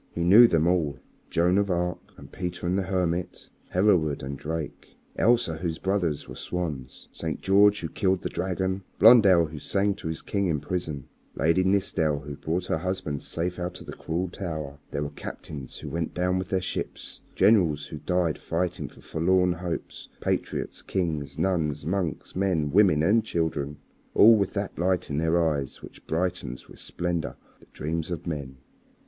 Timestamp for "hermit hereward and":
2.81-4.35